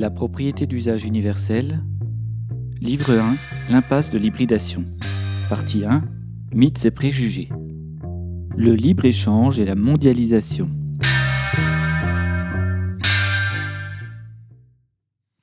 La 0.00 0.08
propriété 0.08 0.66
d'usage 0.66 1.04
universel. 1.04 1.84
Livre 2.80 3.12
1. 3.18 3.36
L'impasse 3.68 4.08
de 4.08 4.16
l'hybridation. 4.16 4.86
Partie 5.50 5.84
1. 5.84 6.02
Mythes 6.54 6.86
et 6.86 6.90
préjugés. 6.90 7.50
Le 8.56 8.72
libre-échange 8.72 9.60
et 9.60 9.66
la 9.66 9.74
mondialisation. 9.74 10.70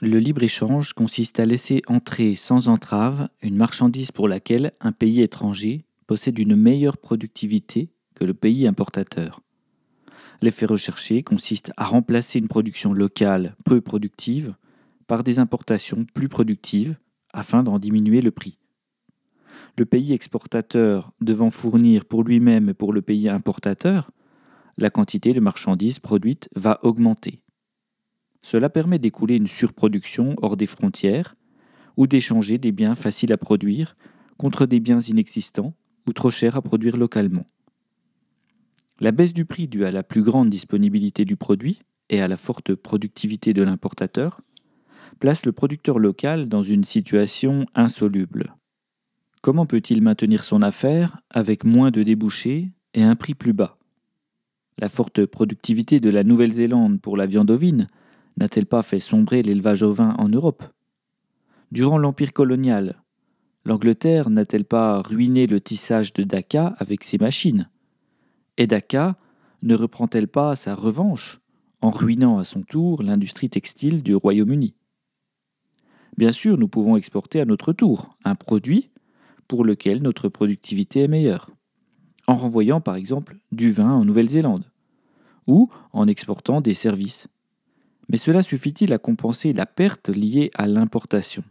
Le 0.02 0.18
libre-échange 0.18 0.94
consiste 0.94 1.40
à 1.40 1.46
laisser 1.46 1.84
entrer 1.86 2.34
sans 2.34 2.68
entrave 2.68 3.30
une 3.44 3.58
marchandise 3.58 4.12
pour 4.12 4.28
laquelle 4.28 4.72
un 4.82 4.92
pays 4.92 5.22
étranger 5.22 5.86
possède 6.08 6.40
une 6.40 6.56
meilleure 6.56 6.98
productivité 6.98 7.92
que 8.16 8.26
le 8.26 8.34
pays 8.34 8.66
importateur. 8.66 9.44
L'effet 10.42 10.66
recherché 10.66 11.24
consiste 11.24 11.72
à 11.78 11.86
remplacer 11.86 12.40
une 12.40 12.48
production 12.48 12.94
locale 12.94 13.56
peu 13.66 13.82
productive 13.82 14.56
par 15.08 15.24
des 15.24 15.40
importations 15.40 16.06
plus 16.14 16.30
productives 16.30 16.98
afin 17.34 17.64
d'en 17.64 17.80
diminuer 17.80 18.22
le 18.22 18.32
prix. 18.32 18.60
Le 19.78 19.86
pays 19.86 20.14
exportateur 20.14 21.12
devant 21.22 21.50
fournir 21.50 22.06
pour 22.06 22.24
lui-même 22.24 22.70
et 22.70 22.74
pour 22.74 22.94
le 22.94 23.02
pays 23.02 23.30
importateur, 23.30 24.12
la 24.78 24.90
quantité 24.90 25.34
de 25.34 25.40
marchandises 25.40 26.00
produites 26.00 26.50
va 26.56 26.80
augmenter. 26.84 27.42
Cela 28.44 28.70
permet 28.70 29.00
d'écouler 29.00 29.36
une 29.36 29.48
surproduction 29.48 30.36
hors 30.42 30.58
des 30.58 30.68
frontières 30.68 31.36
ou 31.96 32.06
d'échanger 32.06 32.60
des 32.60 32.72
biens 32.72 32.96
faciles 32.96 33.34
à 33.34 33.38
produire 33.38 33.98
contre 34.38 34.68
des 34.68 34.80
biens 34.80 35.00
inexistants 35.00 35.74
ou 36.08 36.14
trop 36.14 36.30
chers 36.30 36.56
à 36.56 36.62
produire 36.62 36.96
localement. 36.96 37.46
La 39.00 39.12
baisse 39.12 39.34
du 39.34 39.46
prix 39.46 39.68
due 39.68 39.86
à 39.86 39.92
la 39.92 40.02
plus 40.02 40.24
grande 40.24 40.50
disponibilité 40.50 41.24
du 41.24 41.36
produit 41.36 41.82
et 42.10 42.22
à 42.22 42.28
la 42.28 42.38
forte 42.38 42.74
productivité 42.74 43.54
de 43.54 43.62
l'importateur 43.62 44.42
place 45.20 45.46
le 45.46 45.52
producteur 45.52 46.00
local 46.00 46.48
dans 46.50 46.64
une 46.64 46.84
situation 46.84 47.66
insoluble. 47.76 48.56
Comment 49.42 49.66
peut-il 49.66 50.02
maintenir 50.02 50.44
son 50.44 50.62
affaire 50.62 51.22
avec 51.30 51.64
moins 51.64 51.92
de 51.92 52.04
débouchés 52.04 52.72
et 52.94 53.04
un 53.04 53.16
prix 53.16 53.36
plus 53.36 53.54
bas? 53.54 53.78
La 54.80 54.90
forte 54.90 55.26
productivité 55.26 56.00
de 56.00 56.10
la 56.10 56.24
Nouvelle-Zélande 56.24 57.00
pour 57.00 57.18
la 57.18 57.26
viande 57.26 57.52
ovine 57.52 57.88
n'a-t-elle 58.38 58.66
pas 58.66 58.84
fait 58.84 59.00
sombrer 59.00 59.44
l'élevage 59.44 59.84
ovin 59.84 60.16
en 60.18 60.30
Europe? 60.30 60.64
Durant 61.72 61.98
l'Empire 61.98 62.34
colonial, 62.34 63.04
l'Angleterre 63.66 64.30
n'a-t-elle 64.30 64.66
pas 64.66 65.02
ruiné 65.02 65.48
le 65.48 65.60
tissage 65.62 66.14
de 66.14 66.24
Dhaka 66.24 66.76
avec 66.80 67.04
ses 67.04 67.18
machines? 67.18 67.70
Et 68.58 68.68
Dhaka 68.68 69.18
ne 69.62 69.76
reprend-elle 69.76 70.28
pas 70.28 70.56
sa 70.56 70.76
revanche 70.76 71.40
en 71.82 71.90
ruinant 71.90 72.38
à 72.38 72.44
son 72.44 72.62
tour 72.62 73.04
l'industrie 73.04 73.50
textile 73.50 74.04
du 74.04 74.16
Royaume-Uni? 74.16 74.76
Bien 76.18 76.32
sûr, 76.32 76.58
nous 76.58 76.68
pouvons 76.68 76.98
exporter 76.98 77.40
à 77.40 77.46
notre 77.46 77.74
tour 77.74 78.18
un 78.24 78.36
produit 78.36 78.90
pour 79.48 79.64
lequel 79.64 80.02
notre 80.02 80.30
productivité 80.30 81.02
est 81.02 81.08
meilleure, 81.08 81.52
en 82.28 82.36
renvoyant 82.36 82.82
par 82.82 82.96
exemple 82.96 83.38
du 83.52 83.72
vin 83.72 83.92
en 83.92 84.06
Nouvelle-Zélande, 84.06 84.66
ou 85.46 85.70
en 85.94 86.08
exportant 86.08 86.60
des 86.60 86.74
services. 86.74 87.28
Mais 88.10 88.18
cela 88.18 88.42
suffit-il 88.42 88.94
à 88.94 88.98
compenser 88.98 89.54
la 89.54 89.66
perte 89.66 90.10
liée 90.10 90.50
à 90.56 90.68
l'importation? 90.68 91.44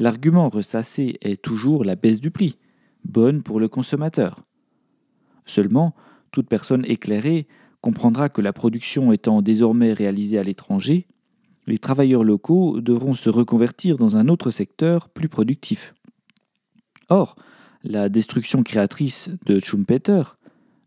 L'argument 0.00 0.48
ressassé 0.48 1.18
est 1.20 1.40
toujours 1.40 1.84
la 1.84 1.94
baisse 1.94 2.20
du 2.20 2.30
prix, 2.30 2.56
bonne 3.04 3.42
pour 3.42 3.60
le 3.60 3.68
consommateur. 3.68 4.40
Seulement, 5.46 5.94
toute 6.30 6.48
personne 6.48 6.84
éclairée 6.86 7.46
comprendra 7.80 8.28
que 8.28 8.40
la 8.40 8.52
production 8.52 9.12
étant 9.12 9.42
désormais 9.42 9.92
réalisée 9.92 10.38
à 10.38 10.42
l'étranger, 10.42 11.06
les 11.66 11.78
travailleurs 11.78 12.24
locaux 12.24 12.80
devront 12.80 13.14
se 13.14 13.30
reconvertir 13.30 13.96
dans 13.96 14.16
un 14.16 14.28
autre 14.28 14.50
secteur 14.50 15.08
plus 15.08 15.28
productif. 15.28 15.94
Or, 17.08 17.36
la 17.82 18.08
destruction 18.08 18.62
créatrice 18.62 19.30
de 19.46 19.60
Schumpeter 19.60 20.22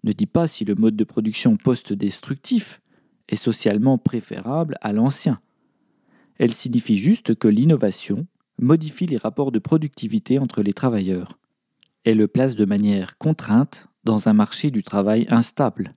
ne 0.03 0.11
dit 0.11 0.25
pas 0.25 0.47
si 0.47 0.65
le 0.65 0.75
mode 0.75 0.95
de 0.95 1.03
production 1.03 1.57
post-destructif 1.57 2.81
est 3.29 3.35
socialement 3.35 3.97
préférable 3.97 4.77
à 4.81 4.93
l'ancien. 4.93 5.39
Elle 6.37 6.53
signifie 6.53 6.97
juste 6.97 7.35
que 7.35 7.47
l'innovation 7.47 8.27
modifie 8.59 9.07
les 9.07 9.17
rapports 9.17 9.51
de 9.51 9.59
productivité 9.59 10.39
entre 10.39 10.61
les 10.61 10.73
travailleurs 10.73 11.39
et 12.05 12.13
le 12.13 12.27
place 12.27 12.55
de 12.55 12.65
manière 12.65 13.17
contrainte 13.17 13.87
dans 14.03 14.27
un 14.27 14.33
marché 14.33 14.71
du 14.71 14.83
travail 14.83 15.25
instable. 15.29 15.95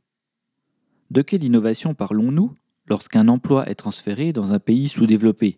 De 1.11 1.23
quelle 1.23 1.45
innovation 1.45 1.95
parlons-nous 1.95 2.53
lorsqu'un 2.89 3.29
emploi 3.29 3.69
est 3.69 3.75
transféré 3.75 4.33
dans 4.33 4.53
un 4.53 4.59
pays 4.59 4.89
sous-développé, 4.89 5.57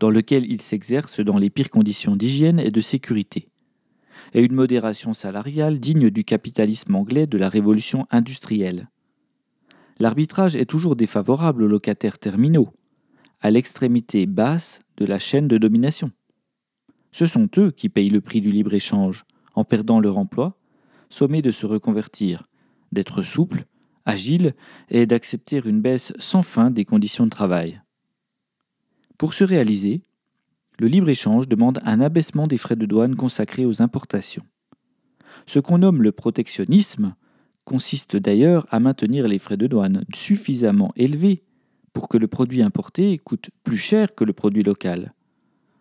dans 0.00 0.10
lequel 0.10 0.44
il 0.50 0.60
s'exerce 0.60 1.20
dans 1.20 1.38
les 1.38 1.50
pires 1.50 1.70
conditions 1.70 2.16
d'hygiène 2.16 2.58
et 2.58 2.70
de 2.70 2.80
sécurité, 2.80 3.48
et 4.34 4.42
une 4.44 4.54
modération 4.54 5.14
salariale 5.14 5.78
digne 5.78 6.10
du 6.10 6.24
capitalisme 6.24 6.94
anglais 6.94 7.26
de 7.26 7.38
la 7.38 7.48
révolution 7.48 8.06
industrielle? 8.10 8.88
L'arbitrage 9.98 10.56
est 10.56 10.66
toujours 10.66 10.96
défavorable 10.96 11.62
aux 11.62 11.68
locataires 11.68 12.18
terminaux, 12.18 12.70
à 13.40 13.50
l'extrémité 13.50 14.26
basse 14.26 14.80
de 14.96 15.04
la 15.04 15.18
chaîne 15.18 15.48
de 15.48 15.58
domination. 15.58 16.10
Ce 17.12 17.26
sont 17.26 17.48
eux 17.58 17.70
qui 17.70 17.88
payent 17.88 18.10
le 18.10 18.20
prix 18.20 18.40
du 18.40 18.50
libre-échange 18.50 19.24
en 19.54 19.64
perdant 19.64 20.00
leur 20.00 20.18
emploi 20.18 20.58
sommés 21.12 21.42
de 21.42 21.50
se 21.50 21.66
reconvertir, 21.66 22.48
d'être 22.90 23.22
souples, 23.22 23.66
agiles 24.06 24.54
et 24.88 25.04
d'accepter 25.04 25.60
une 25.62 25.82
baisse 25.82 26.14
sans 26.18 26.42
fin 26.42 26.70
des 26.70 26.86
conditions 26.86 27.24
de 27.24 27.30
travail. 27.30 27.82
Pour 29.18 29.34
se 29.34 29.44
réaliser, 29.44 30.02
le 30.78 30.88
libre-échange 30.88 31.48
demande 31.48 31.80
un 31.84 32.00
abaissement 32.00 32.46
des 32.46 32.56
frais 32.56 32.76
de 32.76 32.86
douane 32.86 33.14
consacrés 33.14 33.66
aux 33.66 33.82
importations. 33.82 34.44
Ce 35.44 35.58
qu'on 35.58 35.78
nomme 35.78 36.02
le 36.02 36.12
protectionnisme 36.12 37.14
consiste 37.66 38.16
d'ailleurs 38.16 38.66
à 38.70 38.80
maintenir 38.80 39.28
les 39.28 39.38
frais 39.38 39.58
de 39.58 39.66
douane 39.66 40.04
suffisamment 40.14 40.92
élevés 40.96 41.42
pour 41.92 42.08
que 42.08 42.16
le 42.16 42.26
produit 42.26 42.62
importé 42.62 43.18
coûte 43.18 43.50
plus 43.62 43.76
cher 43.76 44.14
que 44.14 44.24
le 44.24 44.32
produit 44.32 44.62
local. 44.62 45.12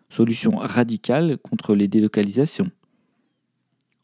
Solution 0.09 0.57
radicale 0.57 1.37
contre 1.37 1.73
les 1.73 1.87
délocalisations. 1.87 2.69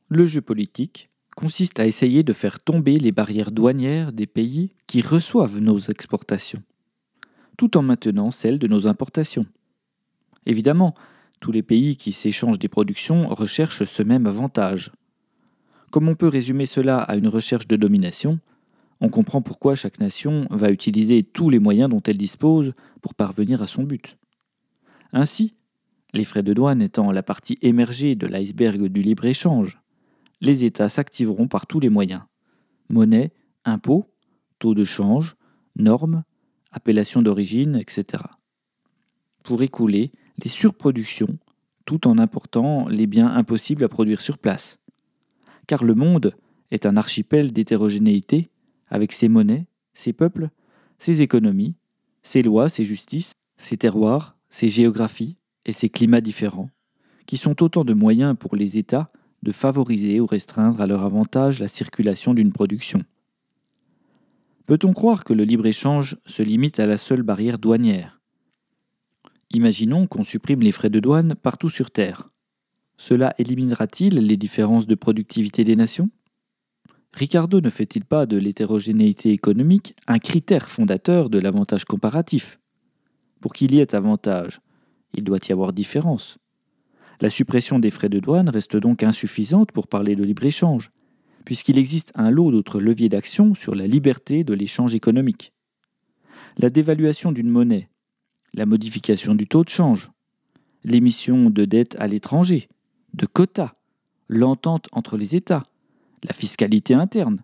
Le 0.07 0.25
jeu 0.25 0.39
politique 0.39 1.09
consiste 1.38 1.80
à 1.80 1.86
essayer 1.86 2.24
de 2.24 2.34
faire 2.34 2.59
tomber 2.59 2.98
les 2.98 3.12
barrières 3.12 3.52
douanières 3.52 4.12
des 4.12 4.25
pays 4.25 4.74
qui 4.88 5.03
reçoivent 5.03 5.59
nos 5.59 5.78
exportations, 5.78 6.64
tout 7.58 7.78
en 7.78 7.84
maintenant 7.84 8.31
celles 8.31 8.58
de 8.58 8.68
nos 8.68 8.88
importations. 8.88 9.46
Évidemment, 10.48 10.96
tous 11.40 11.52
les 11.52 11.62
pays 11.62 11.96
qui 11.96 12.12
s'échangent 12.12 12.58
des 12.58 12.68
productions 12.68 13.28
recherchent 13.28 13.84
ce 13.84 14.02
même 14.02 14.25
avantage. 14.25 14.92
Comme 15.92 16.09
on 16.09 16.16
peut 16.16 16.28
résumer 16.28 16.66
cela 16.66 16.98
à 16.98 17.16
une 17.16 17.28
recherche 17.28 17.68
de 17.68 17.75
domination, 17.75 18.40
on 19.00 19.09
comprend 19.09 19.44
pourquoi 19.44 19.75
chaque 19.75 20.00
nation 20.00 20.48
va 20.50 20.72
utiliser 20.72 21.22
tous 21.22 21.52
les 21.52 21.59
moyens 21.59 21.92
dont 21.92 22.02
elle 22.02 22.18
dispose 22.18 22.74
pour 23.04 23.14
parvenir 23.14 23.62
à 23.62 23.68
son 23.68 23.84
but. 23.84 24.18
Ainsi, 25.14 25.54
les 26.14 26.24
frais 26.24 26.42
de 26.42 26.54
douane 26.54 26.81
étant 26.81 27.12
la 27.12 27.22
partie 27.22 27.59
émergée 27.62 28.16
de 28.16 28.25
l'iceberg 28.25 28.88
du 28.88 29.04
libre-échange, 29.04 29.80
les 30.42 30.66
États 30.66 30.90
s'activeront 30.90 31.48
par 31.48 31.68
tous 31.68 31.80
les 31.80 31.90
moyens. 31.90 32.24
Monnaie, 32.90 33.31
impôts, 33.66 34.14
taux 34.59 34.74
de 34.74 34.84
change, 34.84 35.36
normes, 35.75 36.24
appellation 36.72 37.22
d'origine, 37.22 37.75
etc. 37.75 38.24
Pour 39.44 39.62
écouler 39.62 40.12
les 40.44 40.50
surproductions 40.50 41.38
tout 41.88 42.06
en 42.06 42.20
important 42.20 42.88
les 42.90 43.08
biens 43.08 43.34
impossibles 43.34 43.84
à 43.86 43.90
produire 43.90 44.22
sur 44.22 44.38
place. 44.38 44.78
Car 45.66 45.84
le 45.84 45.96
monde 45.96 46.36
est 46.69 46.86
un 46.86 46.98
archipel 46.98 47.54
d'hétérogénéité 47.54 48.52
avec 48.90 49.14
ses 49.14 49.30
monnaies, 49.30 49.68
ses 49.94 50.14
peuples, 50.14 50.50
ses 51.00 51.22
économies, 51.22 51.75
ses 52.24 52.44
lois, 52.44 52.68
ses 52.68 52.84
justices, 52.84 53.34
ses 53.56 53.78
terroirs, 53.78 54.38
ses 54.50 54.68
géographies 54.68 55.38
et 55.66 55.72
ses 55.72 55.90
climats 55.90 56.22
différents, 56.22 56.69
qui 57.25 57.38
sont 57.38 57.63
autant 57.63 57.86
de 57.86 57.94
moyens 57.94 58.36
pour 58.38 58.56
les 58.56 58.78
États 58.78 59.07
de 59.44 59.51
favoriser 59.51 60.19
ou 60.19 60.25
restreindre 60.25 60.81
à 60.81 60.88
leur 60.88 61.04
avantage 61.04 61.60
la 61.60 61.68
circulation 61.68 62.34
d'une 62.34 62.51
production. 62.51 63.04
Peut-on 64.66 64.94
croire 64.94 65.24
que 65.24 65.34
le 65.34 65.44
libre-échange 65.44 66.18
se 66.25 66.44
limite 66.44 66.80
à 66.80 66.86
la 66.86 66.98
seule 66.98 67.24
barrière 67.24 67.57
douanière? 67.57 68.19
Imaginons 69.51 70.07
qu'on 70.07 70.24
supprime 70.24 70.62
les 70.62 70.74
frais 70.74 70.89
de 70.89 71.00
douane 71.00 71.36
partout 71.36 71.69
sur 71.69 71.89
Terre. 71.92 72.30
Cela 72.98 73.34
éliminera-t-il 73.38 74.16
les 74.16 74.38
différences 74.38 74.88
de 74.88 74.95
productivité 74.95 75.63
des 75.63 75.75
nations? 75.75 76.10
Ricardo 77.13 77.62
ne 77.62 77.69
fait-il 77.69 78.04
pas 78.04 78.25
de 78.25 78.38
l'hétérogénéité 78.38 79.31
économique 79.31 79.95
un 80.07 80.19
critère 80.19 80.69
fondateur 80.69 81.30
de 81.30 81.40
l'avantage 81.40 81.86
comparatif? 81.86 82.60
Pour 83.40 83.54
qu'il 83.54 83.74
y 83.74 83.80
ait 83.80 83.95
avantage, 83.95 84.60
il 85.13 85.24
doit 85.24 85.40
y 85.48 85.51
avoir 85.51 85.74
différence. 85.74 86.38
La 87.19 87.30
suppression 87.30 87.80
des 87.80 87.90
frais 87.90 88.10
de 88.10 88.19
douane 88.19 88.50
reste 88.50 88.78
donc 88.78 89.02
insuffisante 89.02 89.72
pour 89.72 89.88
parler 89.88 90.16
de 90.16 90.24
libre-échange, 90.24 90.92
puisqu'il 91.46 91.78
existe 91.78 92.12
un 92.16 92.30
lot 92.30 92.52
d'autres 92.52 92.80
leviers 92.80 93.10
d'action 93.10 93.54
sur 93.54 93.74
la 93.74 93.88
liberté 93.88 94.44
de 94.44 94.54
l'échange 94.54 94.94
économique. 94.94 95.54
La 96.58 96.69
dévaluation 96.69 97.31
d'une 97.31 97.50
monnaie, 97.50 97.90
la 98.54 98.66
modification 98.66 99.34
du 99.34 99.48
taux 99.48 99.64
de 99.64 99.69
change, 99.69 100.12
l'émission 100.84 101.50
de 101.50 101.66
dettes 101.66 101.96
à 102.00 102.08
l'étranger, 102.08 102.68
de 103.14 103.25
quotas, 103.25 103.74
l'entente 104.28 104.88
entre 104.92 105.18
les 105.18 105.36
États, 105.36 105.64
la 106.24 106.34
fiscalité 106.34 106.94
interne, 106.94 107.44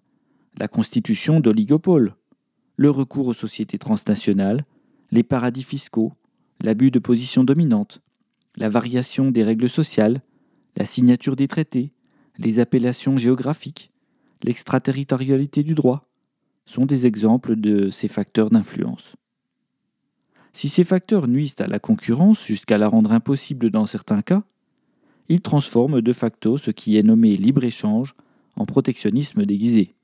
la 0.57 0.67
constitution 0.67 1.39
d'oligopoles, 1.39 2.15
le 2.77 2.89
recours 2.91 3.27
aux 3.27 3.33
sociétés 3.33 3.79
transnationales, 3.79 4.65
les 5.11 5.23
paradis 5.23 5.63
fiscaux, 5.63 6.13
l'abus 6.61 6.91
de 6.91 6.99
position 6.99 7.43
dominante, 7.43 8.01
la 8.55 8.69
variation 8.69 9.31
des 9.31 9.43
règles 9.43 9.69
sociales, 9.69 10.21
la 10.77 10.85
signature 10.85 11.35
des 11.35 11.47
traités, 11.47 11.91
les 12.37 12.59
appellations 12.59 13.17
géographiques, 13.17 13.91
l'extraterritorialité 14.43 15.63
du 15.63 15.73
droit, 15.73 16.09
sont 16.65 16.85
des 16.85 17.07
exemples 17.07 17.55
de 17.55 17.89
ces 17.89 18.07
facteurs 18.07 18.49
d'influence. 18.49 19.15
Si 20.53 20.69
ces 20.69 20.83
facteurs 20.83 21.27
nuisent 21.27 21.55
à 21.59 21.67
la 21.67 21.79
concurrence 21.79 22.45
jusqu'à 22.45 22.77
la 22.77 22.87
rendre 22.87 23.11
impossible 23.11 23.71
dans 23.71 23.85
certains 23.85 24.21
cas, 24.21 24.43
ils 25.29 25.41
transforment 25.41 26.01
de 26.01 26.13
facto 26.13 26.57
ce 26.57 26.71
qui 26.71 26.97
est 26.97 27.03
nommé 27.03 27.35
libre-échange 27.37 28.15
en 28.55 28.65
protectionnisme 28.65 29.45
déguisé. 29.45 29.95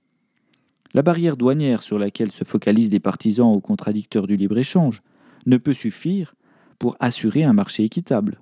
La 0.94 1.04
barrière 1.04 1.38
douanière 1.38 1.84
sur 1.84 2.00
laquelle 2.00 2.32
se 2.32 2.44
focalisent 2.44 2.92
les 2.92 3.00
partisans 3.00 3.54
ou 3.54 3.60
contradicteurs 3.60 4.26
du 4.26 4.38
libre-échange 4.38 5.04
ne 5.46 5.58
peut 5.58 5.74
suffire 5.74 6.34
pour 6.80 6.96
assurer 7.00 7.44
un 7.44 7.54
marché 7.54 7.84
équitable. 7.84 8.42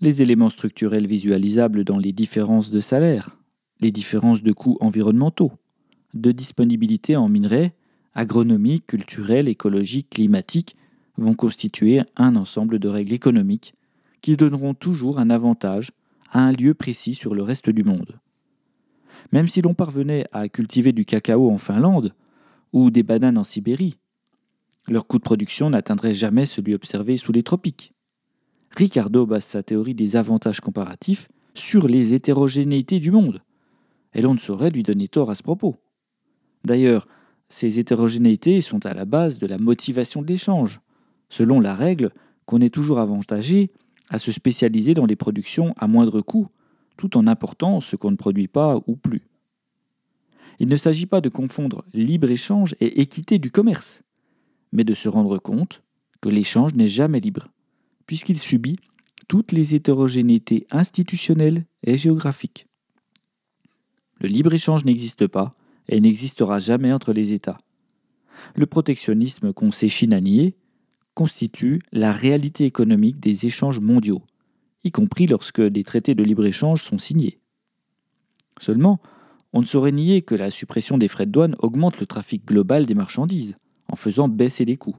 Les 0.00 0.20
éléments 0.20 0.48
structurels 0.48 1.06
visualisables 1.06 1.84
dans 1.84 1.98
les 1.98 2.12
différences 2.12 2.70
de 2.70 2.80
salaire, 2.80 3.38
les 3.80 3.92
différences 3.92 4.42
de 4.42 4.52
coûts 4.52 4.76
environnementaux, 4.80 5.52
de 6.12 6.32
disponibilité 6.32 7.16
en 7.16 7.28
minerais, 7.28 7.74
agronomiques, 8.14 8.86
culturels, 8.86 9.48
écologiques, 9.48 10.10
climatiques, 10.10 10.76
vont 11.16 11.34
constituer 11.34 12.02
un 12.16 12.34
ensemble 12.36 12.78
de 12.78 12.88
règles 12.88 13.12
économiques 13.12 13.74
qui 14.20 14.36
donneront 14.36 14.74
toujours 14.74 15.18
un 15.18 15.30
avantage 15.30 15.92
à 16.32 16.40
un 16.40 16.52
lieu 16.52 16.74
précis 16.74 17.14
sur 17.14 17.34
le 17.34 17.42
reste 17.42 17.70
du 17.70 17.84
monde. 17.84 18.18
Même 19.32 19.48
si 19.48 19.62
l'on 19.62 19.74
parvenait 19.74 20.26
à 20.32 20.48
cultiver 20.48 20.92
du 20.92 21.04
cacao 21.04 21.50
en 21.50 21.58
Finlande 21.58 22.14
ou 22.72 22.90
des 22.90 23.02
bananes 23.02 23.38
en 23.38 23.44
Sibérie, 23.44 23.98
leur 24.88 25.06
coût 25.06 25.18
de 25.18 25.22
production 25.22 25.70
n'atteindrait 25.70 26.14
jamais 26.14 26.46
celui 26.46 26.74
observé 26.74 27.16
sous 27.16 27.32
les 27.32 27.42
tropiques. 27.42 27.92
Ricardo 28.76 29.26
base 29.26 29.44
sa 29.44 29.62
théorie 29.62 29.94
des 29.94 30.16
avantages 30.16 30.60
comparatifs 30.60 31.28
sur 31.54 31.86
les 31.86 32.14
hétérogénéités 32.14 32.98
du 32.98 33.10
monde, 33.10 33.42
et 34.12 34.22
l'on 34.22 34.34
ne 34.34 34.38
saurait 34.38 34.70
lui 34.70 34.82
donner 34.82 35.08
tort 35.08 35.30
à 35.30 35.34
ce 35.34 35.42
propos. 35.42 35.76
D'ailleurs, 36.64 37.06
ces 37.48 37.78
hétérogénéités 37.78 38.60
sont 38.60 38.84
à 38.84 38.94
la 38.94 39.04
base 39.04 39.38
de 39.38 39.46
la 39.46 39.58
motivation 39.58 40.22
de 40.22 40.26
l'échange, 40.26 40.80
selon 41.28 41.60
la 41.60 41.74
règle 41.74 42.10
qu'on 42.46 42.60
est 42.60 42.72
toujours 42.72 42.98
avantagé 42.98 43.70
à 44.10 44.18
se 44.18 44.32
spécialiser 44.32 44.94
dans 44.94 45.06
les 45.06 45.16
productions 45.16 45.74
à 45.76 45.86
moindre 45.86 46.20
coût, 46.20 46.48
tout 46.96 47.16
en 47.16 47.26
important 47.26 47.80
ce 47.80 47.96
qu'on 47.96 48.10
ne 48.10 48.16
produit 48.16 48.48
pas 48.48 48.80
ou 48.86 48.96
plus. 48.96 49.26
Il 50.60 50.68
ne 50.68 50.76
s'agit 50.76 51.06
pas 51.06 51.20
de 51.20 51.28
confondre 51.28 51.84
libre-échange 51.92 52.76
et 52.80 53.00
équité 53.00 53.38
du 53.38 53.50
commerce, 53.50 54.03
mais 54.74 54.84
de 54.84 54.92
se 54.92 55.08
rendre 55.08 55.38
compte 55.38 55.82
que 56.20 56.28
l'échange 56.28 56.74
n'est 56.74 56.88
jamais 56.88 57.20
libre, 57.20 57.48
puisqu'il 58.06 58.38
subit 58.38 58.76
toutes 59.28 59.52
les 59.52 59.74
hétérogénéités 59.74 60.66
institutionnelles 60.70 61.64
et 61.82 61.96
géographiques. 61.96 62.66
Le 64.20 64.28
libre-échange 64.28 64.84
n'existe 64.84 65.26
pas 65.26 65.52
et 65.88 66.00
n'existera 66.00 66.58
jamais 66.58 66.92
entre 66.92 67.12
les 67.12 67.32
États. 67.32 67.58
Le 68.56 68.66
protectionnisme 68.66 69.52
qu'on 69.52 69.70
sait 69.70 69.88
nier 70.06 70.56
constitue 71.14 71.80
la 71.92 72.12
réalité 72.12 72.64
économique 72.64 73.20
des 73.20 73.46
échanges 73.46 73.80
mondiaux, 73.80 74.22
y 74.82 74.90
compris 74.90 75.26
lorsque 75.26 75.62
des 75.62 75.84
traités 75.84 76.14
de 76.14 76.24
libre-échange 76.24 76.82
sont 76.82 76.98
signés. 76.98 77.38
Seulement, 78.58 79.00
on 79.52 79.60
ne 79.60 79.66
saurait 79.66 79.92
nier 79.92 80.22
que 80.22 80.34
la 80.34 80.50
suppression 80.50 80.98
des 80.98 81.06
frais 81.06 81.26
de 81.26 81.30
douane 81.30 81.56
augmente 81.60 82.00
le 82.00 82.06
trafic 82.06 82.44
global 82.44 82.86
des 82.86 82.94
marchandises, 82.94 83.56
en 83.90 83.96
faisant 83.96 84.28
baisser 84.28 84.64
les 84.64 84.76
coûts. 84.76 84.96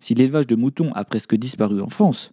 Si 0.00 0.14
l'élevage 0.14 0.46
de 0.46 0.56
moutons 0.56 0.92
a 0.92 1.04
presque 1.04 1.34
disparu 1.34 1.80
en 1.80 1.88
France, 1.88 2.32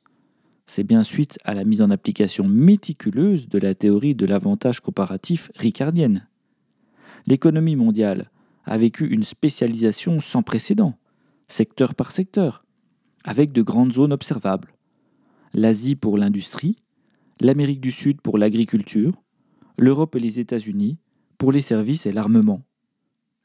c'est 0.65 0.83
bien 0.83 1.03
suite 1.03 1.37
à 1.43 1.53
la 1.53 1.63
mise 1.63 1.81
en 1.81 1.89
application 1.89 2.47
méticuleuse 2.47 3.47
de 3.47 3.59
la 3.59 3.75
théorie 3.75 4.15
de 4.15 4.25
l'avantage 4.25 4.79
comparatif 4.79 5.51
ricardienne. 5.55 6.27
L'économie 7.27 7.75
mondiale 7.75 8.29
a 8.65 8.77
vécu 8.77 9.07
une 9.07 9.23
spécialisation 9.23 10.19
sans 10.19 10.43
précédent, 10.43 10.97
secteur 11.47 11.95
par 11.95 12.11
secteur, 12.11 12.63
avec 13.23 13.51
de 13.51 13.61
grandes 13.61 13.93
zones 13.93 14.13
observables. 14.13 14.73
L'Asie 15.53 15.95
pour 15.95 16.17
l'industrie, 16.17 16.77
l'Amérique 17.39 17.81
du 17.81 17.91
Sud 17.91 18.21
pour 18.21 18.37
l'agriculture, 18.37 19.21
l'Europe 19.77 20.15
et 20.15 20.19
les 20.19 20.39
États-Unis 20.39 20.97
pour 21.37 21.51
les 21.51 21.61
services 21.61 22.05
et 22.05 22.11
l'armement, 22.11 22.61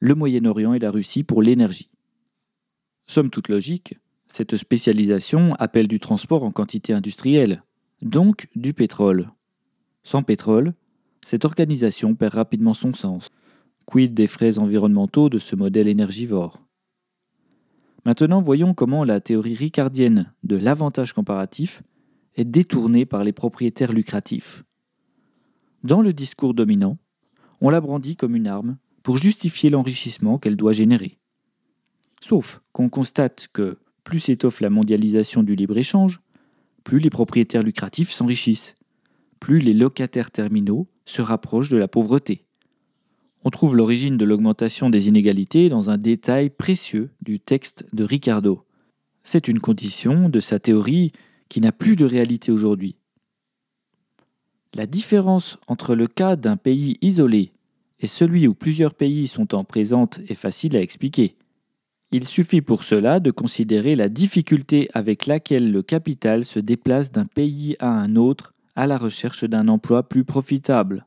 le 0.01 0.15
Moyen-Orient 0.15 0.75
et 0.75 0.79
la 0.79 0.91
Russie 0.91 1.25
pour 1.25 1.43
l'énergie. 1.43 1.91
Somme 3.07 3.31
toute 3.31 3.49
logique, 3.49 3.95
cette 4.29 4.57
spécialisation 4.57 5.55
appelle 5.55 5.89
du 5.89 6.01
transport 6.01 6.43
en 6.43 6.51
quantité 6.51 6.93
industrielle, 6.93 7.63
donc 8.03 8.49
du 8.57 8.75
pétrole. 8.75 9.31
Sans 10.03 10.23
pétrole, 10.23 10.75
cette 11.25 11.45
organisation 11.45 12.15
perd 12.15 12.35
rapidement 12.35 12.75
son 12.75 12.93
sens. 12.93 13.31
Quid 13.87 14.15
des 14.15 14.27
frais 14.27 14.59
environnementaux 14.59 15.29
de 15.29 15.39
ce 15.39 15.57
modèle 15.57 15.89
énergivore? 15.89 16.61
Maintenant, 18.05 18.43
voyons 18.43 18.75
comment 18.75 19.05
la 19.05 19.21
théorie 19.21 19.55
ricardienne 19.55 20.33
de 20.43 20.57
l'avantage 20.57 21.13
comparatif 21.13 21.83
est 22.35 22.45
détournée 22.45 23.07
par 23.07 23.25
les 23.25 23.33
propriétaires 23.33 23.93
lucratifs. 23.93 24.65
Dans 25.83 26.03
le 26.03 26.13
discours 26.13 26.55
dominant, 26.55 26.99
on 27.61 27.71
la 27.71 27.81
brandit 27.81 28.17
comme 28.17 28.37
une 28.37 28.47
arme 28.47 28.77
pour 29.03 29.17
justifier 29.17 29.71
l'enrichissement 29.71 30.39
qu'elle 30.39 30.57
doit 30.57 30.73
générer. 30.73 31.19
Sauf 32.21 32.61
qu'on 32.73 32.89
constate 32.89 33.49
que 33.53 33.79
plus 34.05 34.21
s'étoffe 34.21 34.61
la 34.61 34.71
mondialisation 34.71 35.43
du 35.43 35.55
libre-échange, 35.55 36.21
plus 36.85 36.99
les 36.99 37.11
propriétaires 37.11 37.63
lucratifs 37.63 38.11
s'enrichissent, 38.11 38.75
plus 39.41 39.59
les 39.59 39.75
locataires 39.75 40.31
terminaux 40.31 40.89
se 41.05 41.23
rapprochent 41.23 41.69
de 41.69 41.77
la 41.77 41.89
pauvreté 41.89 42.47
on 43.47 43.51
trouve 43.51 43.77
l'origine 43.77 44.17
de 44.17 44.25
l'augmentation 44.25 44.91
des 44.91 45.07
inégalités 45.07 45.69
dans 45.69 45.89
un 45.89 45.99
détail 45.99 46.51
précieux 46.51 47.11
du 47.23 47.39
texte 47.39 47.87
de 47.93 48.03
Ricardo. 48.03 48.65
C'est 49.23 49.47
une 49.47 49.61
condition 49.61 50.29
de 50.29 50.41
sa 50.41 50.59
théorie 50.59 51.13
qui 51.49 51.61
n'a 51.61 51.71
plus 51.71 51.95
de 51.95 52.05
réalité 52.05 52.51
aujourd'hui. 52.51 52.97
La 54.75 54.87
différence 54.87 55.59
entre 55.69 55.95
le 55.95 56.09
cas 56.09 56.35
d'un 56.35 56.57
pays 56.57 56.97
isolé 57.03 57.53
et 58.01 58.09
celui 58.09 58.49
où 58.49 58.55
plusieurs 58.55 58.95
pays 58.95 59.29
sont 59.29 59.55
en 59.55 59.63
présente 59.63 60.19
est 60.29 60.35
facile 60.35 60.77
à 60.77 60.83
expliquer. 60.83 61.37
Il 62.17 62.27
suffit 62.27 62.63
pour 62.63 62.83
cela 62.83 63.21
de 63.21 63.31
considérer 63.31 63.95
la 63.95 64.09
difficulté 64.09 64.89
avec 64.95 65.27
laquelle 65.27 65.71
le 65.71 65.83
capital 65.83 66.47
se 66.47 66.59
déplace 66.59 67.13
d'un 67.13 67.27
pays 67.27 67.77
à 67.79 67.91
un 67.91 68.17
autre 68.17 68.55
à 68.75 68.87
la 68.87 68.97
recherche 68.97 69.45
d'un 69.45 69.69
emploi 69.69 70.03
plus 70.03 70.25
profitable 70.25 71.05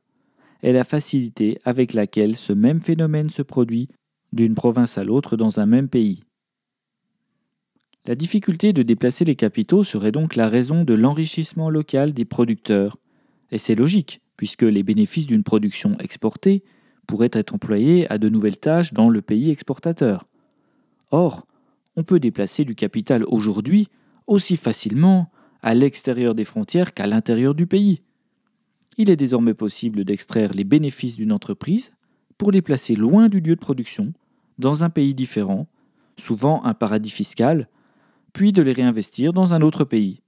est 0.61 0.71
la 0.71 0.83
facilité 0.83 1.57
avec 1.65 1.93
laquelle 1.93 2.35
ce 2.35 2.53
même 2.53 2.79
phénomène 2.79 3.31
se 3.31 3.41
produit 3.41 3.87
d'une 4.33 4.53
province 4.53 4.99
à 4.99 5.03
l'autre 5.03 5.35
dans 5.35 5.59
un 5.59 5.65
même 5.65 5.87
pays. 5.87 6.19
La 8.05 8.13
difficulté 8.13 8.71
de 8.71 8.83
déplacer 8.83 9.25
les 9.25 9.35
capitaux 9.35 9.81
serait 9.81 10.11
donc 10.11 10.35
la 10.35 10.47
raison 10.47 10.83
de 10.83 10.93
l'enrichissement 10.93 11.71
local 11.71 12.13
des 12.13 12.25
producteurs, 12.25 12.97
et 13.49 13.57
c'est 13.57 13.73
logique, 13.73 14.21
puisque 14.37 14.61
les 14.61 14.83
bénéfices 14.83 15.25
d'une 15.25 15.43
production 15.43 15.97
exportée 15.97 16.63
pourraient 17.07 17.31
être 17.33 17.55
employés 17.55 18.05
à 18.11 18.19
de 18.19 18.29
nouvelles 18.29 18.59
tâches 18.59 18.93
dans 18.93 19.09
le 19.09 19.23
pays 19.23 19.49
exportateur. 19.49 20.28
Or, 21.11 21.45
on 21.95 22.03
peut 22.03 22.19
déplacer 22.19 22.65
du 22.65 22.75
capital 22.75 23.23
aujourd'hui 23.25 23.87
aussi 24.27 24.57
facilement 24.57 25.31
à 25.61 25.73
l'extérieur 25.73 26.35
des 26.35 26.45
frontières 26.45 26.93
qu'à 26.93 27.07
l'intérieur 27.07 27.55
du 27.55 27.65
pays 27.65 28.01
il 28.99 29.09
est 29.09 29.15
désormais 29.15 29.53
possible 29.53 30.03
d'extraire 30.03 30.53
les 30.53 30.65
bénéfices 30.65 31.15
d'une 31.15 31.31
entreprise 31.31 31.93
pour 32.37 32.51
les 32.51 32.61
placer 32.61 32.95
loin 32.95 33.29
du 33.29 33.39
lieu 33.39 33.55
de 33.55 33.59
production, 33.59 34.13
dans 34.57 34.83
un 34.83 34.89
pays 34.89 35.15
différent, 35.15 35.67
souvent 36.19 36.63
un 36.65 36.73
paradis 36.73 37.09
fiscal, 37.09 37.69
puis 38.33 38.51
de 38.51 38.61
les 38.61 38.73
réinvestir 38.73 39.31
dans 39.31 39.53
un 39.53 39.61
autre 39.61 39.85
pays. 39.85 40.21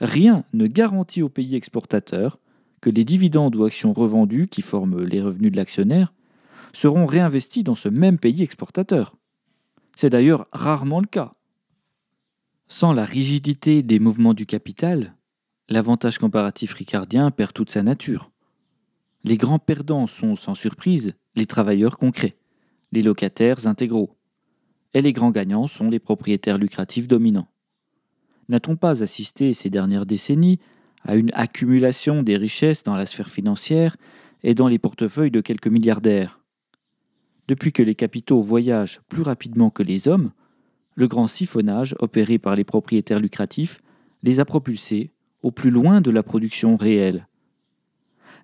Rien 0.00 0.44
ne 0.54 0.66
garantit 0.66 1.22
au 1.22 1.28
pays 1.28 1.54
exportateur 1.54 2.38
que 2.80 2.88
les 2.88 3.04
dividendes 3.04 3.54
ou 3.56 3.64
actions 3.64 3.92
revendues 3.92 4.48
qui 4.48 4.62
forment 4.62 5.04
les 5.04 5.20
revenus 5.20 5.52
de 5.52 5.58
l'actionnaire 5.58 6.14
seront 6.72 7.04
réinvestis 7.04 7.62
dans 7.62 7.74
ce 7.74 7.90
même 7.90 8.18
pays 8.18 8.42
exportateur. 8.42 9.16
C'est 10.02 10.10
d'ailleurs 10.10 10.48
rarement 10.50 10.98
le 10.98 11.06
cas. 11.06 11.30
Sans 12.66 12.92
la 12.92 13.04
rigidité 13.04 13.84
des 13.84 14.00
mouvements 14.00 14.34
du 14.34 14.46
capital, 14.46 15.14
l'avantage 15.68 16.18
comparatif 16.18 16.72
ricardien 16.74 17.30
perd 17.30 17.52
toute 17.52 17.70
sa 17.70 17.84
nature. 17.84 18.32
Les 19.22 19.36
grands 19.36 19.60
perdants 19.60 20.08
sont, 20.08 20.34
sans 20.34 20.56
surprise, 20.56 21.14
les 21.36 21.46
travailleurs 21.46 21.98
concrets, 21.98 22.36
les 22.90 23.02
locataires 23.02 23.68
intégraux. 23.68 24.16
et 24.92 25.02
les 25.02 25.12
grands 25.12 25.30
gagnants 25.30 25.68
sont 25.68 25.88
les 25.88 26.00
propriétaires 26.00 26.58
lucratifs 26.58 27.06
dominants. 27.06 27.46
N'a-t-on 28.48 28.74
pas 28.74 29.04
assisté 29.04 29.52
ces 29.52 29.70
dernières 29.70 30.04
décennies 30.04 30.58
à 31.04 31.14
une 31.14 31.30
accumulation 31.32 32.24
des 32.24 32.36
richesses 32.36 32.82
dans 32.82 32.96
la 32.96 33.06
sphère 33.06 33.30
financière 33.30 33.96
et 34.42 34.56
dans 34.56 34.66
les 34.66 34.80
portefeuilles 34.80 35.30
de 35.30 35.40
quelques 35.40 35.68
milliardaires? 35.68 36.41
Depuis 37.48 37.72
que 37.72 37.82
les 37.82 37.94
capitaux 37.94 38.40
voyagent 38.40 39.00
plus 39.08 39.22
rapidement 39.22 39.70
que 39.70 39.82
les 39.82 40.08
hommes, 40.08 40.32
le 40.94 41.08
grand 41.08 41.26
siphonnage 41.26 41.96
opéré 41.98 42.38
par 42.38 42.56
les 42.56 42.64
propriétaires 42.64 43.20
lucratifs 43.20 43.80
les 44.22 44.40
a 44.40 44.44
propulsés 44.44 45.10
au 45.42 45.50
plus 45.50 45.70
loin 45.70 46.00
de 46.00 46.10
la 46.10 46.22
production 46.22 46.76
réelle. 46.76 47.26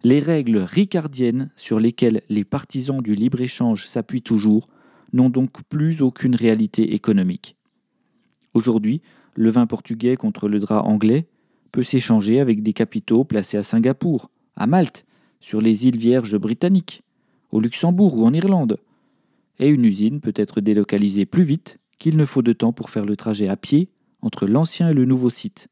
Les 0.04 0.20
règles 0.20 0.58
ricardiennes 0.58 1.50
sur 1.56 1.80
lesquelles 1.80 2.22
les 2.28 2.44
partisans 2.44 3.00
du 3.00 3.14
libre-échange 3.14 3.86
s'appuient 3.86 4.22
toujours 4.22 4.68
n'ont 5.12 5.30
donc 5.30 5.62
plus 5.68 6.02
aucune 6.02 6.34
réalité 6.34 6.94
économique. 6.94 7.56
Aujourd'hui, 8.54 9.00
le 9.34 9.50
vin 9.50 9.66
portugais 9.66 10.16
contre 10.16 10.48
le 10.48 10.58
drap 10.58 10.82
anglais 10.82 11.26
peut 11.72 11.82
s'échanger 11.82 12.40
avec 12.40 12.62
des 12.62 12.72
capitaux 12.72 13.24
placés 13.24 13.56
à 13.56 13.62
Singapour, 13.62 14.30
à 14.56 14.66
Malte, 14.66 15.04
sur 15.40 15.60
les 15.60 15.86
îles 15.86 15.98
Vierges 15.98 16.36
britanniques, 16.36 17.02
au 17.52 17.60
Luxembourg 17.60 18.16
ou 18.16 18.24
en 18.24 18.32
Irlande. 18.32 18.78
Et 19.58 19.68
une 19.68 19.84
usine 19.84 20.20
peut 20.20 20.34
être 20.36 20.60
délocalisée 20.60 21.26
plus 21.26 21.42
vite 21.42 21.78
qu'il 21.98 22.16
ne 22.16 22.24
faut 22.24 22.42
de 22.42 22.52
temps 22.52 22.72
pour 22.72 22.90
faire 22.90 23.04
le 23.04 23.16
trajet 23.16 23.48
à 23.48 23.56
pied 23.56 23.90
entre 24.22 24.46
l'ancien 24.46 24.90
et 24.90 24.94
le 24.94 25.04
nouveau 25.04 25.30
site. 25.30 25.68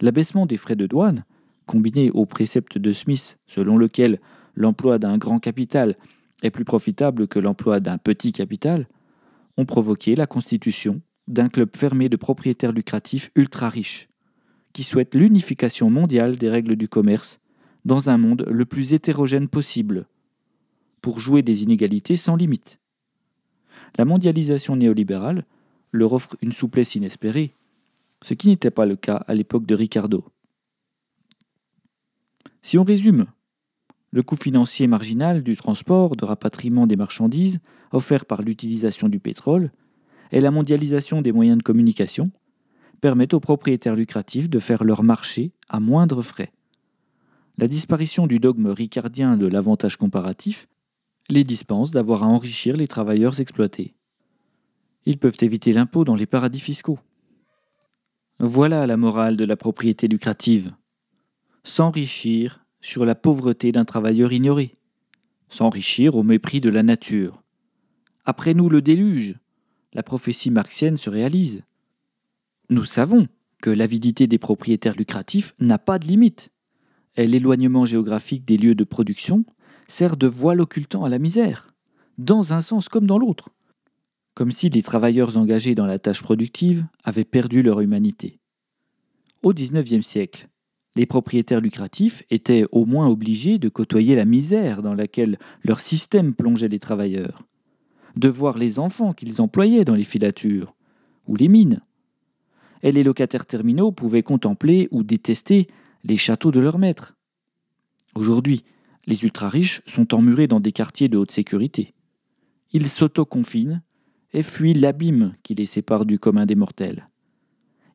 L'abaissement 0.00 0.46
des 0.46 0.56
frais 0.56 0.76
de 0.76 0.86
douane, 0.86 1.24
combiné 1.66 2.10
au 2.10 2.26
précepte 2.26 2.78
de 2.78 2.92
Smith 2.92 3.38
selon 3.46 3.76
lequel 3.76 4.20
l'emploi 4.54 4.98
d'un 4.98 5.18
grand 5.18 5.38
capital 5.38 5.96
est 6.42 6.50
plus 6.50 6.64
profitable 6.64 7.28
que 7.28 7.38
l'emploi 7.38 7.80
d'un 7.80 7.98
petit 7.98 8.32
capital, 8.32 8.88
ont 9.56 9.64
provoqué 9.64 10.14
la 10.14 10.26
constitution 10.26 11.00
d'un 11.28 11.48
club 11.48 11.70
fermé 11.74 12.08
de 12.08 12.16
propriétaires 12.16 12.72
lucratifs 12.72 13.30
ultra 13.34 13.68
riches, 13.68 14.08
qui 14.72 14.84
souhaitent 14.84 15.14
l'unification 15.14 15.90
mondiale 15.90 16.36
des 16.36 16.50
règles 16.50 16.76
du 16.76 16.88
commerce 16.88 17.40
dans 17.84 18.10
un 18.10 18.18
monde 18.18 18.46
le 18.50 18.64
plus 18.64 18.92
hétérogène 18.92 19.48
possible, 19.48 20.06
pour 21.06 21.20
jouer 21.20 21.42
des 21.42 21.62
inégalités 21.62 22.16
sans 22.16 22.34
limite. 22.34 22.80
La 23.96 24.04
mondialisation 24.04 24.74
néolibérale 24.74 25.44
leur 25.92 26.12
offre 26.14 26.36
une 26.42 26.50
souplesse 26.50 26.96
inespérée, 26.96 27.54
ce 28.22 28.34
qui 28.34 28.48
n'était 28.48 28.72
pas 28.72 28.86
le 28.86 28.96
cas 28.96 29.22
à 29.28 29.34
l'époque 29.34 29.66
de 29.66 29.76
Ricardo. 29.76 30.24
Si 32.60 32.76
on 32.76 32.82
résume, 32.82 33.26
le 34.10 34.24
coût 34.24 34.34
financier 34.34 34.88
marginal 34.88 35.44
du 35.44 35.54
transport, 35.54 36.16
de 36.16 36.24
rapatriement 36.24 36.88
des 36.88 36.96
marchandises 36.96 37.60
offert 37.92 38.26
par 38.26 38.42
l'utilisation 38.42 39.08
du 39.08 39.20
pétrole 39.20 39.70
et 40.32 40.40
la 40.40 40.50
mondialisation 40.50 41.22
des 41.22 41.30
moyens 41.30 41.58
de 41.58 41.62
communication 41.62 42.24
permettent 43.00 43.34
aux 43.34 43.38
propriétaires 43.38 43.94
lucratifs 43.94 44.50
de 44.50 44.58
faire 44.58 44.82
leur 44.82 45.04
marché 45.04 45.52
à 45.68 45.78
moindre 45.78 46.20
frais. 46.20 46.50
La 47.58 47.68
disparition 47.68 48.26
du 48.26 48.40
dogme 48.40 48.66
ricardien 48.66 49.36
de 49.36 49.46
l'avantage 49.46 49.96
comparatif 49.96 50.66
les 51.28 51.44
dispense 51.44 51.90
d'avoir 51.90 52.22
à 52.22 52.26
enrichir 52.26 52.76
les 52.76 52.88
travailleurs 52.88 53.40
exploités. 53.40 53.94
Ils 55.04 55.18
peuvent 55.18 55.36
éviter 55.40 55.72
l'impôt 55.72 56.04
dans 56.04 56.14
les 56.14 56.26
paradis 56.26 56.60
fiscaux. 56.60 56.98
Voilà 58.38 58.86
la 58.86 58.96
morale 58.96 59.36
de 59.36 59.44
la 59.44 59.56
propriété 59.56 60.08
lucrative. 60.08 60.72
S'enrichir 61.64 62.64
sur 62.80 63.04
la 63.04 63.14
pauvreté 63.14 63.72
d'un 63.72 63.84
travailleur 63.84 64.32
ignoré. 64.32 64.74
S'enrichir 65.48 66.16
au 66.16 66.22
mépris 66.22 66.60
de 66.60 66.70
la 66.70 66.82
nature. 66.82 67.38
Après 68.24 68.54
nous 68.54 68.68
le 68.68 68.82
déluge. 68.82 69.36
La 69.92 70.02
prophétie 70.02 70.50
marxienne 70.50 70.96
se 70.96 71.08
réalise. 71.08 71.62
Nous 72.68 72.84
savons 72.84 73.28
que 73.62 73.70
l'avidité 73.70 74.26
des 74.26 74.38
propriétaires 74.38 74.96
lucratifs 74.96 75.54
n'a 75.58 75.78
pas 75.78 75.98
de 75.98 76.06
limite. 76.06 76.50
Et 77.16 77.26
l'éloignement 77.26 77.86
géographique 77.86 78.44
des 78.44 78.58
lieux 78.58 78.74
de 78.74 78.84
production 78.84 79.44
sert 79.88 80.16
de 80.16 80.26
voile 80.26 80.60
occultant 80.60 81.04
à 81.04 81.08
la 81.08 81.18
misère, 81.18 81.74
dans 82.18 82.52
un 82.52 82.60
sens 82.60 82.88
comme 82.88 83.06
dans 83.06 83.18
l'autre 83.18 83.50
comme 84.36 84.52
si 84.52 84.68
les 84.68 84.82
travailleurs 84.82 85.38
engagés 85.38 85.74
dans 85.74 85.86
la 85.86 85.98
tâche 85.98 86.22
productive 86.22 86.86
avaient 87.02 87.24
perdu 87.24 87.62
leur 87.62 87.80
humanité. 87.80 88.38
Au 89.42 89.54
XIXe 89.54 90.06
siècle, 90.06 90.48
les 90.94 91.06
propriétaires 91.06 91.62
lucratifs 91.62 92.22
étaient 92.28 92.66
au 92.70 92.84
moins 92.84 93.08
obligés 93.08 93.58
de 93.58 93.70
côtoyer 93.70 94.14
la 94.14 94.26
misère 94.26 94.82
dans 94.82 94.92
laquelle 94.92 95.38
leur 95.64 95.80
système 95.80 96.34
plongeait 96.34 96.68
les 96.68 96.78
travailleurs, 96.78 97.44
de 98.16 98.28
voir 98.28 98.58
les 98.58 98.78
enfants 98.78 99.14
qu'ils 99.14 99.40
employaient 99.40 99.86
dans 99.86 99.94
les 99.94 100.04
filatures 100.04 100.74
ou 101.26 101.34
les 101.34 101.48
mines. 101.48 101.80
Et 102.82 102.92
les 102.92 103.04
locataires 103.04 103.46
terminaux 103.46 103.90
pouvaient 103.90 104.22
contempler 104.22 104.86
ou 104.90 105.02
détester 105.02 105.66
les 106.04 106.18
châteaux 106.18 106.50
de 106.50 106.60
leurs 106.60 106.78
maîtres. 106.78 107.14
Aujourd'hui, 108.14 108.64
les 109.06 109.22
ultra-riches 109.22 109.82
sont 109.86 110.14
emmurés 110.14 110.48
dans 110.48 110.60
des 110.60 110.72
quartiers 110.72 111.08
de 111.08 111.16
haute 111.16 111.30
sécurité. 111.30 111.94
Ils 112.72 112.88
s'autoconfinent 112.88 113.82
et 114.32 114.42
fuient 114.42 114.74
l'abîme 114.74 115.34
qui 115.42 115.54
les 115.54 115.66
sépare 115.66 116.04
du 116.04 116.18
commun 116.18 116.46
des 116.46 116.56
mortels. 116.56 117.08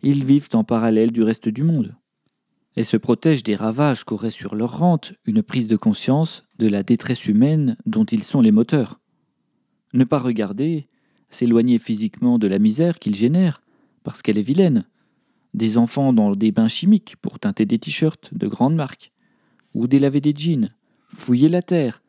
Ils 0.01 0.23
vivent 0.23 0.49
en 0.53 0.63
parallèle 0.63 1.11
du 1.11 1.21
reste 1.21 1.49
du 1.49 1.63
monde 1.63 1.95
et 2.75 2.83
se 2.83 2.97
protègent 2.97 3.43
des 3.43 3.55
ravages 3.55 4.05
qu'aurait 4.05 4.29
sur 4.29 4.55
leur 4.55 4.77
rente 4.77 5.13
une 5.25 5.43
prise 5.43 5.67
de 5.67 5.75
conscience 5.75 6.45
de 6.57 6.67
la 6.67 6.83
détresse 6.83 7.27
humaine 7.27 7.75
dont 7.85 8.05
ils 8.05 8.23
sont 8.23 8.41
les 8.41 8.51
moteurs. 8.51 8.99
Ne 9.93 10.05
pas 10.05 10.19
regarder, 10.19 10.87
s'éloigner 11.27 11.79
physiquement 11.79 12.39
de 12.39 12.47
la 12.47 12.59
misère 12.59 12.97
qu'ils 12.97 13.15
génèrent, 13.15 13.61
parce 14.03 14.21
qu'elle 14.21 14.37
est 14.37 14.41
vilaine. 14.41 14.85
Des 15.53 15.77
enfants 15.77 16.13
dans 16.13 16.33
des 16.33 16.53
bains 16.53 16.69
chimiques 16.69 17.17
pour 17.21 17.39
teinter 17.39 17.65
des 17.65 17.77
t-shirts 17.77 18.33
de 18.33 18.47
grandes 18.47 18.75
marques, 18.75 19.11
ou 19.73 19.87
délaver 19.87 20.21
des 20.21 20.33
jeans, 20.35 20.73
fouiller 21.13 21.49
la 21.49 21.61
terre, 21.61 22.01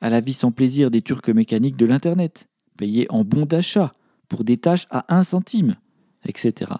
à 0.00 0.10
la 0.10 0.20
vie 0.20 0.32
sans 0.32 0.52
plaisir 0.52 0.90
des 0.90 1.02
turcs 1.02 1.28
mécaniques 1.28 1.76
de 1.76 1.86
l'Internet, 1.86 2.48
payés 2.76 3.06
en 3.10 3.24
bons 3.24 3.46
d'achat 3.46 3.92
pour 4.28 4.44
des 4.44 4.56
tâches 4.56 4.86
à 4.90 5.14
un 5.14 5.22
centime, 5.22 5.76
etc. 6.24 6.72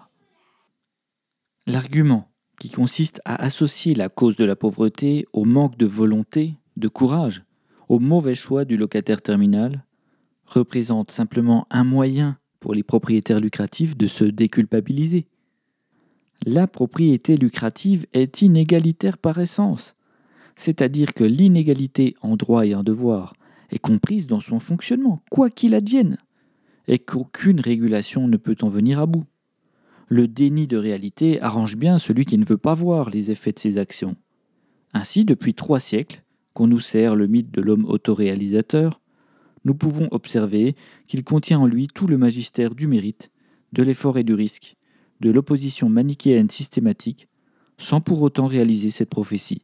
L'argument 1.67 2.29
qui 2.59 2.69
consiste 2.69 3.21
à 3.25 3.41
associer 3.43 3.95
la 3.95 4.09
cause 4.09 4.35
de 4.35 4.45
la 4.45 4.55
pauvreté 4.55 5.25
au 5.33 5.45
manque 5.45 5.77
de 5.77 5.85
volonté, 5.85 6.55
de 6.77 6.87
courage, 6.87 7.43
au 7.89 7.99
mauvais 7.99 8.35
choix 8.35 8.65
du 8.65 8.77
locataire 8.77 9.21
terminal, 9.21 9.85
représente 10.45 11.11
simplement 11.11 11.67
un 11.69 11.83
moyen 11.83 12.37
pour 12.59 12.73
les 12.73 12.83
propriétaires 12.83 13.39
lucratifs 13.39 13.97
de 13.97 14.07
se 14.07 14.23
déculpabiliser. 14.23 15.27
La 16.45 16.67
propriété 16.67 17.37
lucrative 17.37 18.05
est 18.13 18.41
inégalitaire 18.41 19.17
par 19.17 19.39
essence, 19.39 19.95
c'est-à-dire 20.61 21.15
que 21.15 21.23
l'inégalité 21.23 22.15
en 22.21 22.35
droit 22.35 22.67
et 22.67 22.75
en 22.75 22.83
devoir 22.83 23.33
est 23.71 23.79
comprise 23.79 24.27
dans 24.27 24.39
son 24.39 24.59
fonctionnement, 24.59 25.23
quoi 25.31 25.49
qu'il 25.49 25.73
advienne, 25.73 26.19
et 26.87 26.99
qu'aucune 26.99 27.59
régulation 27.59 28.27
ne 28.27 28.37
peut 28.37 28.57
en 28.61 28.67
venir 28.67 28.99
à 28.99 29.07
bout. 29.07 29.25
Le 30.07 30.27
déni 30.27 30.67
de 30.67 30.77
réalité 30.77 31.41
arrange 31.41 31.77
bien 31.77 31.97
celui 31.97 32.25
qui 32.25 32.37
ne 32.37 32.45
veut 32.45 32.59
pas 32.59 32.75
voir 32.75 33.09
les 33.09 33.31
effets 33.31 33.53
de 33.53 33.57
ses 33.57 33.79
actions. 33.79 34.15
Ainsi, 34.93 35.25
depuis 35.25 35.55
trois 35.55 35.79
siècles, 35.79 36.21
qu'on 36.53 36.67
nous 36.67 36.79
sert 36.79 37.15
le 37.15 37.25
mythe 37.25 37.49
de 37.49 37.61
l'homme 37.61 37.85
autoréalisateur, 37.85 39.01
nous 39.65 39.73
pouvons 39.73 40.09
observer 40.11 40.75
qu'il 41.07 41.23
contient 41.23 41.59
en 41.59 41.65
lui 41.65 41.87
tout 41.87 42.05
le 42.05 42.19
magistère 42.19 42.75
du 42.75 42.85
mérite, 42.85 43.31
de 43.73 43.81
l'effort 43.81 44.19
et 44.19 44.23
du 44.23 44.35
risque, 44.35 44.75
de 45.21 45.31
l'opposition 45.31 45.89
manichéenne 45.89 46.51
systématique, 46.51 47.29
sans 47.79 47.99
pour 47.99 48.21
autant 48.21 48.45
réaliser 48.45 48.91
cette 48.91 49.09
prophétie. 49.09 49.63